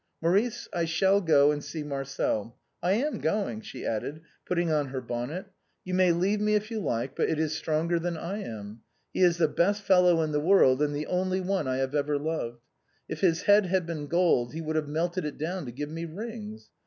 "Maurice, 0.23 0.67
I 0.73 0.85
shall 0.85 1.21
go 1.21 1.51
and 1.51 1.63
see 1.63 1.83
Marcel. 1.83 2.57
I 2.81 2.93
am 2.93 3.19
going," 3.19 3.61
she 3.61 3.85
added, 3.85 4.21
putting 4.47 4.71
on 4.71 4.87
her 4.87 4.99
bonnet." 4.99 5.45
You 5.85 5.93
may 5.93 6.11
leave 6.11 6.41
me 6.41 6.55
if 6.55 6.71
you 6.71 6.79
like, 6.79 7.15
but 7.15 7.29
it 7.29 7.37
is 7.37 7.55
stronger 7.55 7.99
than 7.99 8.17
I 8.17 8.39
am; 8.39 8.81
he 9.13 9.21
is 9.21 9.37
the 9.37 9.47
best 9.47 9.83
fellow 9.83 10.23
in 10.23 10.31
the 10.31 10.39
world 10.39 10.81
and 10.81 10.95
tlie 10.95 11.05
only 11.07 11.39
one 11.39 11.67
I 11.67 11.77
have 11.77 11.93
ever 11.93 12.17
loved. 12.17 12.63
If 13.07 13.21
his 13.21 13.43
head 13.43 13.67
had 13.67 13.85
been 13.85 14.07
gold 14.07 14.53
he 14.55 14.61
would 14.61 14.75
have 14.75 14.87
melted 14.87 15.23
it 15.23 15.37
down 15.37 15.65
to 15.67 15.71
give 15.71 15.91
me 15.91 16.05
rings. 16.05 16.71